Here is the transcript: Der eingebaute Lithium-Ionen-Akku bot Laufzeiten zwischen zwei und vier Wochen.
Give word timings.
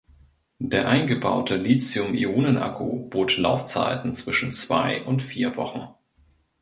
Der 0.57 0.87
eingebaute 0.87 1.55
Lithium-Ionen-Akku 1.57 3.07
bot 3.09 3.37
Laufzeiten 3.37 4.15
zwischen 4.15 4.51
zwei 4.51 5.03
und 5.03 5.21
vier 5.21 5.55
Wochen. 5.57 5.89